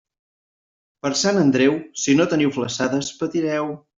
[1.05, 3.73] Per Sant Andreu, si no teniu flassades, patireu.